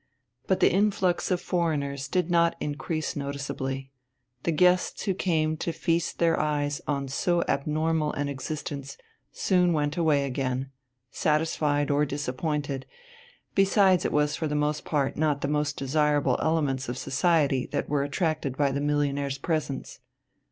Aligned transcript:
But 0.47 0.61
the 0.61 0.71
influx 0.73 1.29
of 1.29 1.39
foreigners 1.39 2.07
did 2.07 2.31
not 2.31 2.55
increase 2.59 3.15
noticeably; 3.15 3.91
the 4.41 4.51
guests 4.51 5.03
who 5.03 5.13
came 5.13 5.55
to 5.57 5.71
feast 5.71 6.17
their 6.17 6.39
eyes 6.39 6.81
on 6.87 7.07
so 7.07 7.43
abnormal 7.47 8.11
an 8.13 8.27
existence 8.27 8.97
soon 9.31 9.73
went 9.73 9.97
away 9.97 10.25
again, 10.25 10.71
satisfied 11.11 11.91
or 11.91 12.03
disappointed, 12.07 12.87
besides 13.53 14.03
it 14.03 14.11
was 14.11 14.35
for 14.35 14.47
the 14.47 14.55
most 14.55 14.85
part 14.85 15.17
not 15.17 15.41
the 15.41 15.47
most 15.47 15.77
desirable 15.77 16.39
elements 16.41 16.89
of 16.89 16.97
society 16.97 17.67
that 17.71 17.87
were 17.87 18.01
attracted 18.03 18.57
by 18.57 18.71
the 18.71 18.81
millionaire's 18.81 19.37
presence. 19.37 19.99